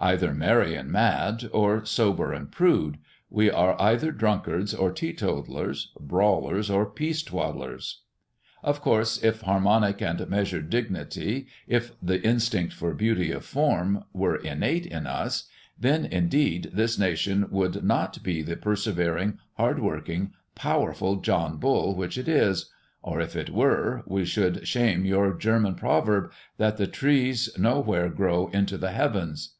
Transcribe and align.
Either 0.00 0.34
merry 0.34 0.74
and 0.74 0.90
mad, 0.90 1.48
or 1.52 1.82
sober 1.84 2.30
and 2.30 2.50
prude; 2.52 2.98
we 3.30 3.50
are 3.50 3.80
either 3.80 4.10
drunkards 4.12 4.74
or 4.74 4.90
teetotallers, 4.92 5.88
brawlers 5.98 6.68
or 6.68 6.84
peace 6.84 7.22
twaddlers. 7.22 8.00
Of 8.62 8.82
course, 8.82 9.22
if 9.22 9.42
harmonic 9.42 10.02
and 10.02 10.28
measured 10.28 10.68
dignity, 10.68 11.46
if 11.66 11.92
the 12.02 12.20
instinct 12.26 12.74
for 12.74 12.92
beauty 12.92 13.30
of 13.30 13.44
form, 13.44 14.04
were 14.12 14.36
innate 14.36 14.84
in 14.84 15.06
us, 15.06 15.44
then, 15.78 16.04
indeed, 16.04 16.70
this 16.74 16.98
nation 16.98 17.46
would 17.50 17.82
not 17.82 18.22
be 18.22 18.42
the 18.42 18.56
persevering, 18.56 19.38
hard 19.54 19.78
working, 19.78 20.32
powerful 20.54 21.16
John 21.20 21.56
Bull 21.58 21.94
which 21.94 22.18
it 22.18 22.28
is; 22.28 22.70
or 23.02 23.20
if 23.20 23.34
it 23.34 23.48
were, 23.48 24.02
we 24.04 24.26
should 24.26 24.66
shame 24.68 25.06
your 25.06 25.32
German 25.32 25.74
proverb, 25.74 26.32
that 26.58 26.76
the 26.76 26.88
trees 26.88 27.48
nowhere 27.56 28.10
grow 28.10 28.48
into 28.48 28.76
the 28.76 28.90
heavens. 28.90 29.54